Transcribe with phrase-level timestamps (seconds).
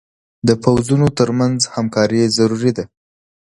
[0.47, 2.85] د پوځونو تر منځ همکاري ضروري ده.